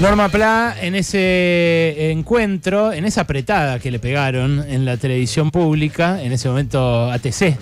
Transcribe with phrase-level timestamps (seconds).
[0.00, 6.20] Norma Pla, en ese encuentro, en esa apretada que le pegaron en la televisión pública,
[6.22, 7.56] en ese momento ATC,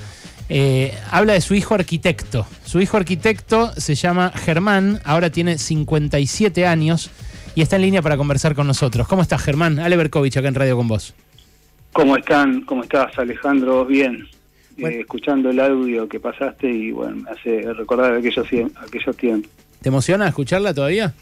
[0.49, 2.47] eh, habla de su hijo arquitecto.
[2.65, 7.11] Su hijo arquitecto se llama Germán, ahora tiene 57 años
[7.55, 9.07] y está en línea para conversar con nosotros.
[9.07, 9.79] ¿Cómo estás, Germán?
[9.79, 11.15] Ale Berkovich, acá en Radio con vos.
[11.93, 12.63] ¿Cómo están?
[12.63, 13.85] ¿Cómo estás, Alejandro?
[13.85, 14.27] Bien.
[14.79, 19.51] Eh, escuchando el audio que pasaste y bueno, me hace recordar aquellos, aquellos tiempos.
[19.83, 21.13] ¿Te emociona escucharla todavía?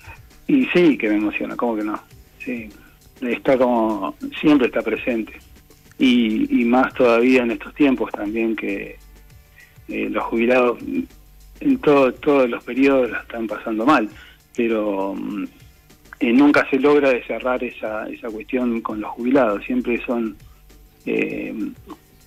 [0.48, 2.02] Y sí, que me emociona, ¿cómo que no?
[2.44, 2.68] Sí,
[3.20, 5.34] está como, siempre está presente.
[5.98, 8.96] Y, más todavía en estos tiempos también que
[9.88, 10.78] eh, los jubilados
[11.60, 14.08] en todo, todos los periodos la están pasando mal,
[14.56, 15.44] pero mm,
[16.20, 20.36] eh, nunca se logra cerrar esa, esa cuestión con los jubilados, siempre son
[21.04, 21.54] eh,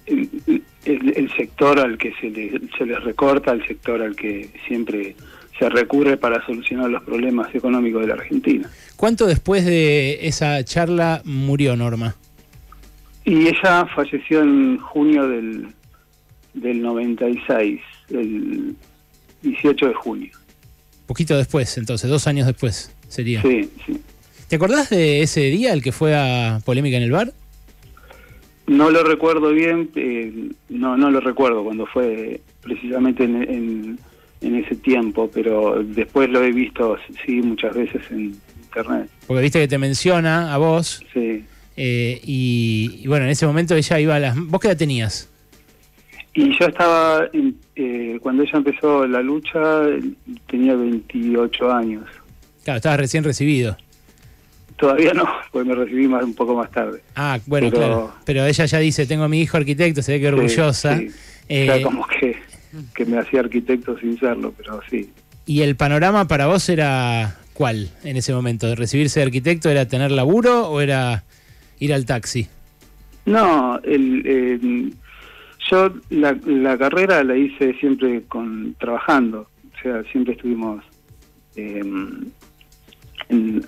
[0.06, 2.32] el, sector al que se,
[2.78, 5.16] se les recorta, el sector al que siempre
[5.58, 8.70] se recurre para solucionar los problemas económicos de la Argentina.
[8.96, 12.16] ¿Cuánto después de esa charla murió Norma?
[13.24, 15.68] Y ella falleció en junio del,
[16.54, 18.76] del 96, el
[19.44, 20.32] 18 de junio.
[21.06, 23.42] Poquito después, entonces, dos años después sería.
[23.42, 24.02] Sí, sí.
[24.48, 27.34] ¿Te acordás de ese día, el que fue a polémica en el bar?
[28.68, 34.00] No lo recuerdo bien, eh, no, no lo recuerdo cuando fue precisamente en en
[34.42, 39.10] ese tiempo, pero después lo he visto, sí, muchas veces en internet.
[39.28, 41.04] Porque viste que te menciona a vos.
[41.14, 41.46] Sí.
[41.78, 44.36] Eh, y, bueno, en ese momento ella iba a las...
[44.38, 45.30] ¿Vos qué edad tenías?
[46.34, 47.30] Y yo estaba,
[47.76, 49.84] eh, cuando ella empezó la lucha,
[50.48, 52.06] tenía 28 años.
[52.64, 53.76] Claro, estabas recién recibido.
[54.78, 57.02] Todavía no, porque me recibí más, un poco más tarde.
[57.16, 58.14] Ah, bueno, claro.
[58.26, 60.98] Pero ella ya dice, tengo a mi hijo arquitecto, se ve que orgullosa.
[60.98, 61.12] Sí,
[61.50, 62.38] eh, como que
[62.94, 65.10] que me hacía arquitecto sin serlo, pero sí.
[65.46, 68.68] ¿Y el panorama para vos era cuál en ese momento?
[68.68, 71.24] ¿De recibirse de arquitecto era tener laburo o era
[71.80, 72.48] ir al taxi?
[73.26, 74.94] No, el,
[75.70, 80.84] yo la, carrera la hice siempre con trabajando, o sea, siempre estuvimos,
[81.56, 82.26] em,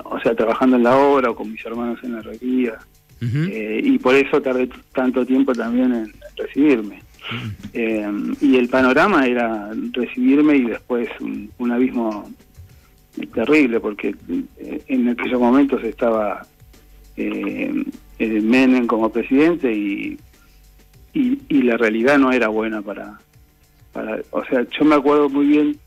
[0.03, 2.79] o sea, trabajando en la obra o con mis hermanos en la herrería,
[3.21, 7.01] eh, y por eso tardé tanto tiempo también en recibirme.
[7.73, 8.05] Eh,
[8.41, 12.29] y el panorama era recibirme y después un, abismo
[13.33, 14.15] terrible, porque
[14.57, 16.45] eh, en aquellos momentos estaba
[17.15, 17.83] eh,
[18.19, 20.19] Menem como presidente y,
[21.13, 23.19] y, la realidad no era buena para,
[23.91, 24.19] para...
[24.31, 25.79] O sea, yo me acuerdo muy bien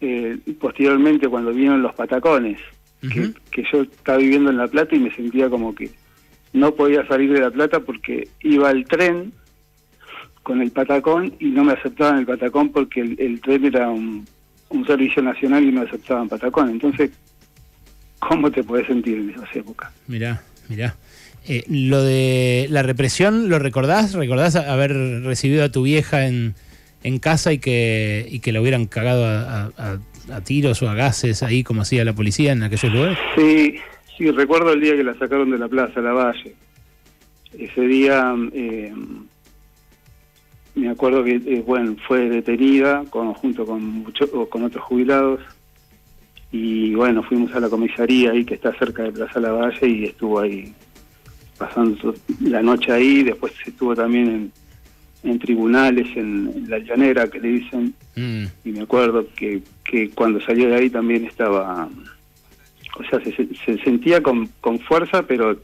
[0.00, 2.58] eh, posteriormente cuando vinieron los patacones,
[3.00, 5.90] que, que yo estaba viviendo en La Plata y me sentía como que
[6.52, 9.32] no podía salir de La Plata porque iba al tren
[10.46, 14.24] con el Patacón y no me aceptaban el Patacón porque el, tren era un,
[14.86, 16.70] servicio nacional y no aceptaban Patacón.
[16.70, 17.10] Entonces,
[18.20, 19.90] ¿cómo te puedes sentir en esas épocas?
[20.06, 20.94] Mirá, mirá.
[21.48, 24.14] Eh, lo de la represión, ¿lo recordás?
[24.14, 24.92] ¿Recordás haber
[25.24, 26.54] recibido a tu vieja en,
[27.02, 29.98] en casa y que, y que la hubieran cagado a,
[30.44, 33.18] tiros o a gases ahí como hacía la policía en aquellos lugares?
[33.34, 33.78] Sí,
[34.16, 36.54] sí, recuerdo el día que la sacaron de la plaza, la valle.
[37.58, 38.32] Ese día...
[38.52, 38.92] Eh,
[40.76, 44.04] me acuerdo que eh, bueno fue detenida con, junto con
[44.48, 45.40] con otros jubilados.
[46.52, 50.38] Y bueno fuimos a la comisaría ahí que está cerca de Plaza Lavalle y estuvo
[50.38, 50.72] ahí
[51.58, 53.22] pasando la noche ahí.
[53.22, 54.52] Después estuvo también
[55.24, 57.94] en, tribunales en, la llanera que le dicen.
[58.14, 58.44] Mm.
[58.64, 61.88] y me acuerdo que, que cuando salió de ahí también estaba
[62.98, 65.58] o sea se, se sentía con, con fuerza pero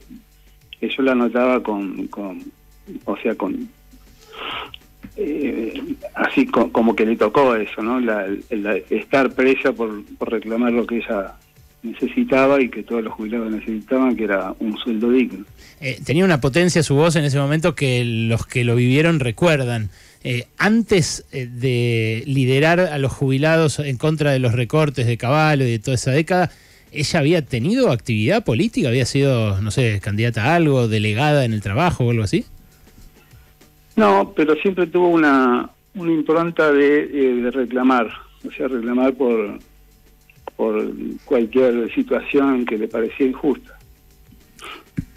[0.82, 2.42] yo la notaba con, con
[3.06, 3.70] o sea con
[5.16, 5.74] eh,
[6.14, 8.00] así como que le tocó eso, ¿no?
[8.00, 8.26] La,
[8.90, 11.34] estar presa por, reclamar lo que ella
[11.82, 15.44] necesitaba y que todos los jubilados necesitaban, que era un sueldo digno.
[15.80, 19.90] Eh, tenía una potencia su voz en ese momento que los que lo vivieron recuerdan.
[20.24, 25.72] Eh, antes de liderar a los jubilados en contra de los recortes de Caballo y
[25.72, 26.50] de toda esa década,
[26.92, 28.88] ¿ella había tenido actividad política?
[28.88, 32.46] ¿Había sido, no sé, candidata a algo, delegada en el trabajo o algo así?
[33.96, 38.08] No, pero siempre tuvo una, una impronta de, eh, de reclamar,
[38.46, 39.58] o sea, reclamar por,
[40.56, 40.92] por
[41.24, 43.78] cualquier situación que le parecía injusta.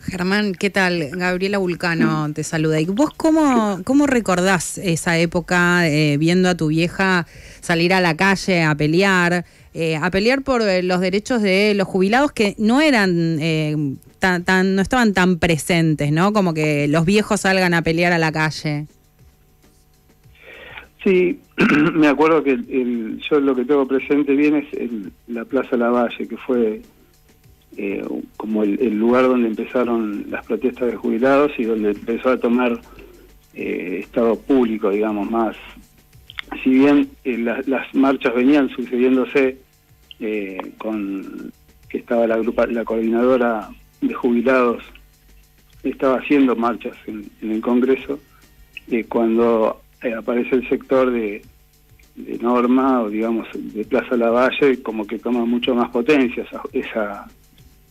[0.01, 1.09] Germán, ¿qué tal?
[1.13, 2.79] Gabriela Vulcano te saluda.
[2.79, 7.25] ¿Y vos cómo, cómo recordás esa época eh, viendo a tu vieja
[7.59, 12.31] salir a la calle a pelear, eh, a pelear por los derechos de los jubilados
[12.33, 13.39] que no eran
[14.25, 16.33] no estaban tan presentes, ¿no?
[16.33, 18.87] Como que los viejos salgan a pelear a la calle.
[21.03, 21.39] Sí,
[21.93, 22.57] me acuerdo que
[23.29, 24.89] yo lo que tengo presente bien es
[25.27, 26.81] la Plaza Lavalle, que fue
[27.77, 28.03] eh,
[28.37, 32.79] como el, lugar donde empezaron las protestas de jubilados y donde empezó a tomar
[33.53, 35.55] eh, estado público, digamos, más.
[36.63, 39.57] Si bien eh, las marchas venían sucediéndose
[40.77, 41.51] con
[41.89, 43.69] que estaba la coordinadora
[44.01, 44.83] de jubilados,
[45.83, 48.19] estaba haciendo marchas en, el Congreso,
[49.09, 49.81] cuando
[50.17, 51.41] aparece el sector de,
[52.15, 57.27] de Norma o digamos de Plaza Lavalle, como que toma mucho más potencia esa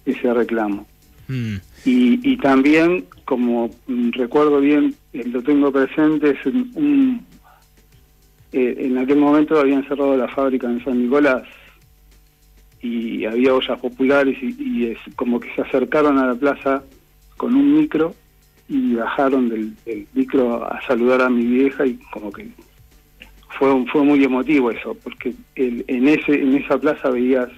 [0.04, 0.86] ese reclamo.
[1.28, 1.56] Mm.
[1.84, 3.70] Y, y también, como
[4.12, 7.24] recuerdo bien, eh, lo tengo presente, es un,
[8.52, 11.42] eh, en aquel momento habían cerrado la fábrica en San Nicolás
[12.84, 16.84] y había ollas populares y, es como que se acercaron a la plaza
[17.36, 18.14] con un micro
[18.68, 19.74] y bajaron del,
[20.12, 22.48] micro a saludar a mi vieja y como que
[23.58, 27.48] fue fue muy emotivo eso porque el, en ese en esa plaza veías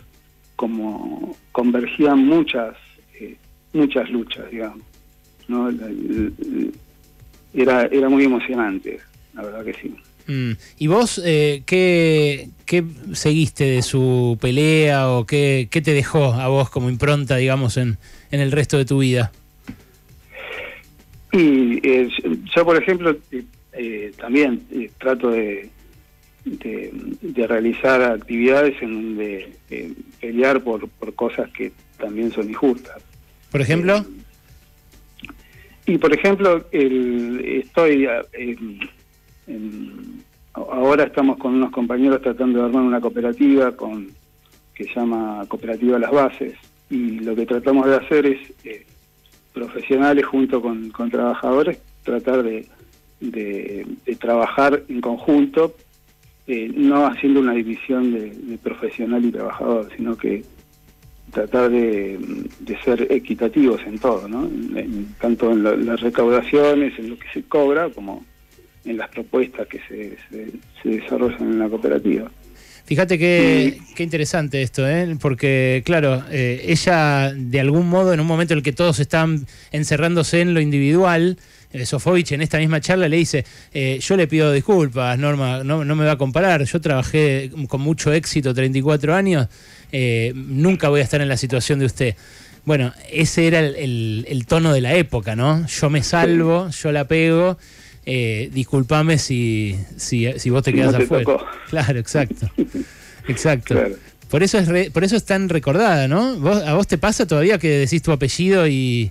[0.55, 2.77] como convergían muchas
[3.21, 3.37] eh,
[3.73, 4.83] muchas luchas, digamos.
[5.49, 5.71] ¿no?
[7.55, 9.01] Era, era muy emocionante,
[9.35, 9.95] la verdad que sí.
[10.27, 10.53] Mm.
[10.79, 16.49] ¿Y vos eh, ¿qué, qué, seguiste de su pelea o qué, qué, te dejó a
[16.49, 17.99] vos como impronta, digamos, en,
[18.31, 19.33] en el resto de tu vida?
[21.33, 22.09] Y eh,
[22.55, 23.17] yo, por ejemplo,
[23.73, 24.63] eh, también
[24.99, 25.71] trato de,
[26.47, 33.03] de, realizar actividades en donde eh, pelear por, por cosas que también son injustas.
[33.51, 33.97] ¿Por ejemplo?
[33.97, 38.09] Eh, y por ejemplo, el, estoy
[40.55, 44.09] ahora estamos con unos compañeros tratando de armar una cooperativa con
[44.75, 46.55] que se llama Cooperativa Las Bases
[46.91, 48.87] y lo que tratamos de hacer es eh,
[49.53, 52.67] profesionales junto con, con trabajadores tratar de,
[53.21, 53.87] de,
[54.21, 55.75] trabajar en conjunto
[56.47, 60.45] eh, no haciendo una división de, profesional y trabajador, sino que
[61.33, 62.19] tratar de,
[62.85, 64.49] ser equitativos en todo, ¿no?
[65.21, 68.25] tanto en las recaudaciones, en lo que se cobra, como
[68.87, 72.31] en las propuestas que se, se, desarrollan en la cooperativa.
[72.85, 75.17] Fíjate qué, qué interesante esto, ¿eh?
[75.21, 79.45] porque claro, eh, ella de algún modo, en un momento en el que todos están
[79.73, 81.37] encerrándose en lo individual,
[81.73, 83.45] eh, Sofovich en esta misma charla le dice,
[83.75, 88.13] eh, yo le pido disculpas, Norma, no, me va a comparar, yo trabajé con mucho
[88.13, 89.49] éxito 34 años,
[89.93, 92.17] eh, nunca voy a estar en la situación de usted.
[92.65, 95.67] Bueno, ese era el, tono de la época, ¿no?
[95.67, 97.59] Yo me salvo, yo la pego,
[98.07, 101.25] discúlpame si, si, vos te quedas afuera.
[101.69, 102.49] Claro, exacto.
[103.29, 103.75] Exacto.
[104.31, 106.37] Por eso es por eso es tan recordada, ¿no?
[106.49, 109.11] ¿A vos te pasa todavía que decís tu apellido y,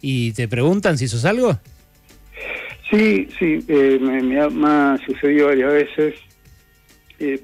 [0.00, 1.58] y te preguntan si sos algo?
[2.90, 6.14] Sí, sí, eh, me, ha, sucedido varias veces,
[7.18, 7.40] eh,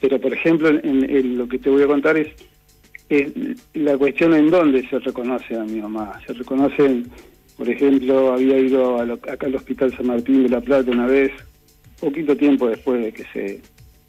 [0.00, 2.28] pero por ejemplo, en, lo que te voy a contar es
[3.74, 6.18] la cuestión en dónde se reconoce a mi mamá.
[6.26, 7.02] Se reconoce,
[7.62, 11.30] por ejemplo, había ido acá al Hospital San Martín de la Plata una vez,
[12.00, 13.60] poquito tiempo después de que se...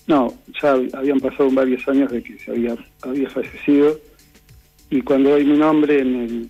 [0.08, 2.76] No, ya habían pasado varios años de que se había,
[3.30, 4.00] fallecido,
[4.90, 6.50] y cuando doy mi nombre en el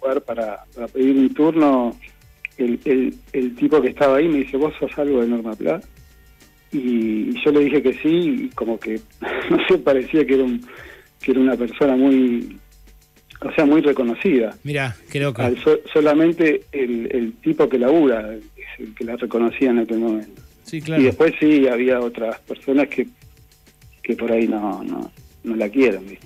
[0.00, 0.62] lugar para,
[0.92, 1.96] pedir un turno
[2.58, 2.78] el,
[3.32, 5.80] el, tipo que estaba ahí me dice, ¿vos sos algo de Norma Pla?
[6.70, 9.00] Y, yo le dije que sí, y como que,
[9.50, 10.64] no sé, parecía que era, un,
[11.20, 12.56] que era una persona muy,
[13.40, 14.54] o sea, muy reconocida.
[14.64, 15.56] Mira, creo que...
[15.92, 20.42] solamente el, el tipo que labura es el que la reconocía en aquel momento.
[20.64, 21.02] Sí, claro.
[21.02, 23.06] Y después sí, había otras personas que,
[24.02, 25.10] que por ahí no, no,
[25.44, 26.18] no la quieren,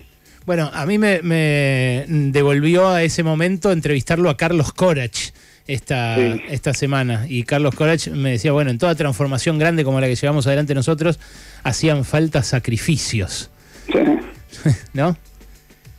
[0.46, 5.32] Bueno, a mí me, me, devolvió a ese momento entrevistarlo a Carlos Corach,
[5.66, 7.26] esta, esta semana.
[7.28, 10.74] Y Carlos Corach me decía, bueno, en toda transformación grande como la que llevamos adelante
[10.74, 11.20] nosotros,
[11.62, 13.50] hacían falta sacrificios.
[14.94, 15.16] ¿No?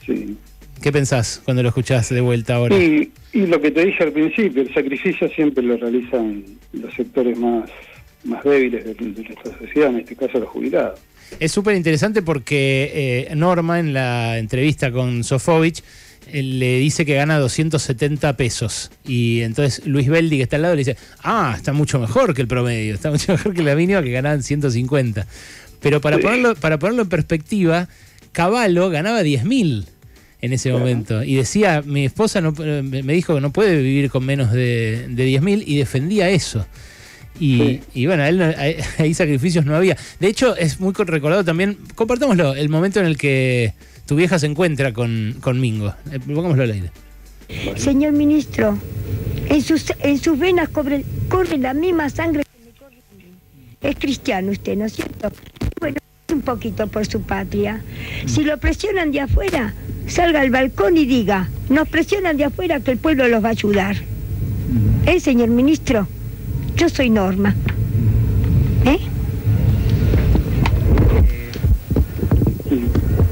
[0.05, 0.37] Sí.
[0.81, 2.75] ¿Qué pensás cuando lo escuchás de vuelta ahora?
[2.75, 7.37] Y, y lo que te dije al principio, el sacrificio siempre lo realizan los sectores
[7.37, 7.69] más,
[8.23, 10.99] más débiles de, nuestra sociedad, en este caso los jubilados.
[11.39, 15.83] Es súper interesante porque eh, Norma en la entrevista con Sofovich
[16.33, 18.91] le dice que gana 270 pesos.
[19.05, 22.41] Y entonces Luis Beldi, que está al lado, le dice, ah, está mucho mejor que
[22.41, 25.27] el promedio, está mucho mejor que la mínima que ganaban 150.
[25.79, 27.87] Pero para, ponerlo, para ponerlo en perspectiva,
[28.31, 29.85] Caballo ganaba 10 mil
[30.41, 31.23] en ese momento.
[31.23, 35.23] Y decía, mi esposa no, me dijo que no puede vivir con menos de, de
[35.23, 36.65] 10 mil y defendía eso.
[37.39, 38.41] Y, y, bueno, él
[38.97, 39.97] ahí sacrificios no había.
[40.19, 43.73] De hecho, es muy recordado también, compartámoslo, el momento en el que
[44.05, 45.93] tu vieja se encuentra con, con Mingo.
[46.11, 46.91] Eh, pongámoslo al aire.
[47.75, 48.77] Señor ministro,
[49.49, 52.97] en sus, en sus venas corre, corre la misma sangre que me corre
[53.81, 55.31] Es cristiano usted, ¿no es cierto?
[55.79, 55.97] Bueno,
[56.31, 57.83] un poquito por su patria.
[58.25, 59.73] Si lo presionan de afuera,
[60.11, 63.51] salga al balcón y diga, nos presionan de afuera que el pueblo los va a
[63.51, 63.95] ayudar.
[65.05, 66.07] ¿Eh, señor ministro?
[66.75, 67.55] Yo soy Norma.
[68.85, 68.99] ¿Eh?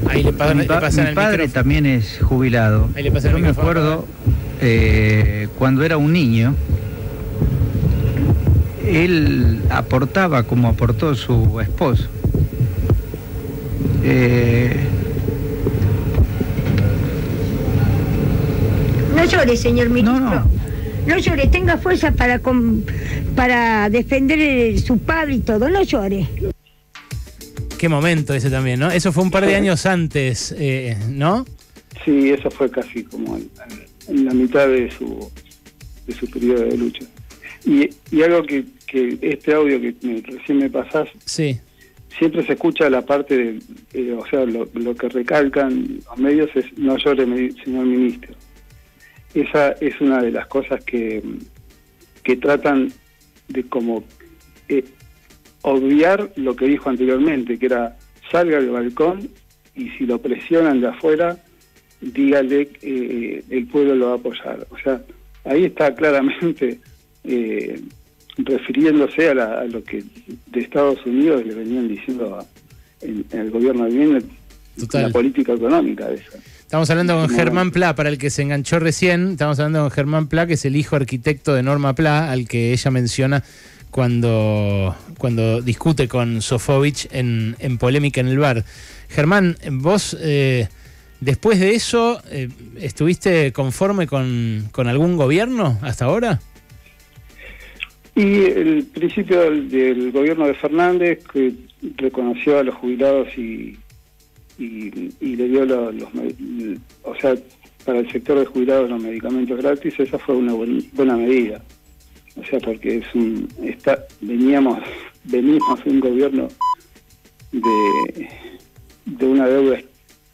[0.08, 1.54] Ahí le, pa- mi le pa- pasan mi el padre micrófono.
[1.54, 2.88] también es jubilado.
[2.94, 4.06] Ahí le pasa el Yo me acuerdo
[4.60, 6.54] eh, cuando era un niño,
[8.86, 12.08] él aportaba como aportó su esposo.
[14.02, 14.76] Eh,
[19.14, 20.20] No llore, señor ministro.
[20.20, 20.46] No, No,
[21.06, 21.18] no.
[21.18, 22.82] llore, tenga fuerza para, com-
[23.34, 25.68] para defender eh, su padre y todo.
[25.68, 26.26] No llore.
[27.78, 28.90] Qué momento ese también, ¿no?
[28.90, 31.46] Eso fue un par de años antes, eh, ¿no?
[32.04, 33.48] Sí, eso fue casi como en,
[34.08, 35.30] en la mitad de su,
[36.06, 37.04] de su periodo de lucha.
[37.64, 41.58] Y, y algo que, que este audio que me- recién me pasás, Sí.
[42.18, 43.58] siempre se escucha la parte de,
[43.94, 47.24] eh, o sea, lo, lo que recalcan los medios es no llore,
[47.64, 48.34] señor ministro.
[49.34, 51.22] Esa es una de las cosas que,
[52.22, 52.92] que tratan
[53.48, 54.04] de como
[54.68, 54.84] eh,
[55.62, 57.96] obviar lo que dijo anteriormente, que era
[58.30, 59.28] salga al balcón
[59.74, 61.38] y si lo presionan de afuera,
[62.00, 64.66] dígale que eh, el pueblo lo va a apoyar.
[64.70, 65.00] O sea,
[65.44, 66.80] ahí está claramente
[67.24, 67.80] eh,
[68.38, 70.02] refiriéndose a, la- a lo que
[70.46, 72.46] de Estados Unidos le venían diciendo a-
[73.04, 74.24] en, en el gobierno de Biden,
[75.02, 76.38] la política económica de esa.
[76.70, 77.28] Estamos hablando con.
[77.30, 80.64] Germán Pla, para el que se enganchó recién, estamos hablando con Germán Pla, que es
[80.64, 83.42] el hijo arquitecto de Norma Pla, al que ella menciona
[83.90, 88.64] cuando, cuando discute con Sofovich en, en polémica en el bar.
[89.08, 90.68] Germán, vos eh,
[91.18, 96.40] después de eso, eh, ¿estuviste conforme con, con algún gobierno hasta ahora?
[98.14, 101.52] Y el principio del, del gobierno de Fernández, que
[101.96, 103.76] reconoció a los jubilados y,
[104.60, 105.94] y, y le dio los,
[107.02, 107.34] o sea,
[107.84, 111.62] para el sector de jubilados los medicamentos gratis, esa fue una buen- buena medida.
[112.36, 114.78] O sea, porque es un, está, veníamos,
[115.24, 116.48] venimos un gobierno
[117.52, 118.28] de,
[119.06, 119.80] de una deuda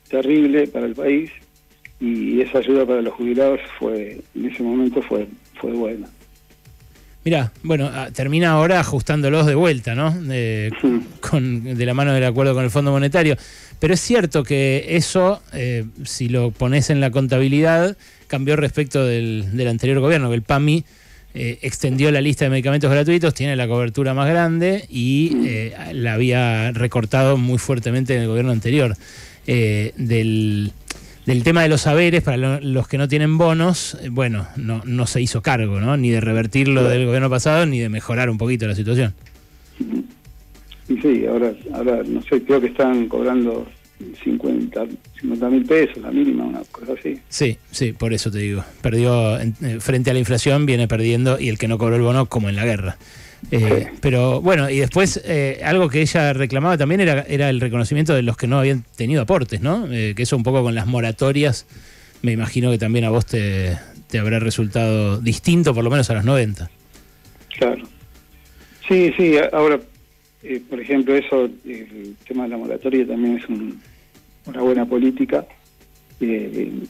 [0.08, 1.30] terrible para el país
[2.00, 5.26] y esa ayuda para los jubilados fue, en ese momento fue,
[5.60, 6.08] fue buena.
[7.26, 10.12] Mira, bueno, ah, termina ahora ajustándolos de vuelta, ¿no?
[10.12, 11.00] De, Sí.
[11.18, 13.36] con, de la mano del acuerdo con el Fondo Monetario.
[13.80, 17.96] Pero es cierto que eso, eh, si lo pones en la contabilidad,
[18.28, 20.84] cambió respecto del, del anterior gobierno, que el PAMI
[21.34, 26.12] eh, extendió la lista de medicamentos gratuitos, tiene la cobertura más grande y eh, la
[26.12, 28.96] había recortado muy fuertemente en el gobierno anterior.
[29.46, 30.72] Del,
[31.26, 34.80] del tema de los saberes, para lo- los que no tienen bonos, eh, bueno, no,
[34.84, 35.96] no se hizo cargo, ¿no?
[35.96, 39.12] Ni de revertir lo del gobierno pasado, ni de mejorar un poquito la situación.
[40.88, 43.66] Y sí, ahora, ahora no sé, creo que están cobrando
[44.22, 44.86] 50
[45.50, 47.18] mil pesos, la mínima, una cosa así.
[47.28, 48.64] Sí, sí, por eso te digo.
[48.82, 52.02] Perdió en- eh, frente a la inflación, viene perdiendo y el que no cobró el
[52.02, 52.98] bono como en la guerra.
[53.50, 58.14] Eh, pero bueno, y después eh, algo que ella reclamaba también era, era el reconocimiento
[58.14, 59.86] de los que no habían tenido aportes, ¿no?
[59.92, 61.66] Eh, que eso un poco con las moratorias,
[62.22, 63.76] me imagino que también a vos te,
[64.08, 66.70] te habrá resultado distinto, por lo menos a los 90.
[67.58, 67.84] Claro.
[68.88, 69.80] Sí, sí, ahora,
[70.42, 73.80] eh, por ejemplo, eso, el tema de la moratoria también es un-
[74.46, 75.44] una buena política.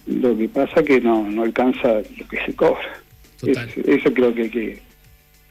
[0.07, 2.81] Lo que pasa que no, no alcanza lo que se cobra.
[3.41, 3.69] Total.
[3.77, 4.79] Es- eso creo que hay, que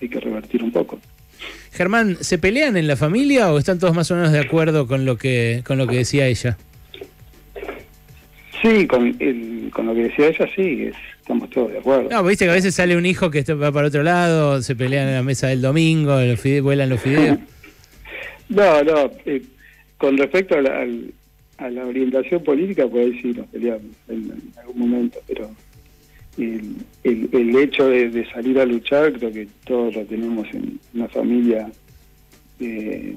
[0.01, 0.99] hay que revertir un poco.
[1.71, 5.03] Germán, ¿se pelean en la familia o están todos más o menos de acuerdo con
[5.05, 6.57] lo que, con lo que decía ella?
[8.61, 12.09] Sí, con, el, con lo que decía ella, sí, es- estamos todos de acuerdo.
[12.09, 15.07] No, viste que a veces sale un hijo que va para otro lado, se pelean
[15.09, 17.39] en la mesa del domingo, los fide- vuelan los fideos.
[18.47, 19.41] No, no, eh,
[19.97, 21.11] con respecto a la, al-
[21.57, 25.49] a la orientación política, pues ahí sí nos peleamos en, en algún momento, pero
[26.37, 30.79] el, el, el hecho de, de salir a luchar, creo que todos lo tenemos en
[30.93, 31.69] una familia
[32.59, 33.15] eh,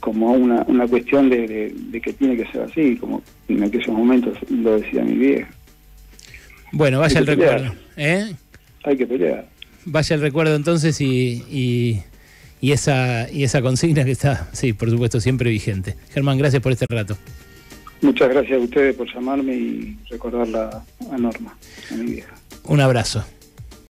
[0.00, 3.88] como una, una cuestión de, de- de que tiene que ser así, como en aquellos
[3.88, 5.48] momentos lo decía mi vieja.
[6.72, 7.60] Bueno, vaya el pelear.
[7.62, 7.80] recuerdo.
[7.96, 8.32] ¿eh?
[8.84, 9.48] Hay que pelear.
[9.84, 12.02] Vaya el recuerdo entonces y, y,
[12.60, 15.96] y esa, y esa consigna que está, sí, por supuesto, siempre vigente.
[16.12, 17.16] Germán, gracias por este rato.
[18.02, 21.56] Muchas gracias a ustedes por llamarme y recordarla a Norma,
[21.90, 22.34] a mi vieja.
[22.64, 23.24] Un abrazo.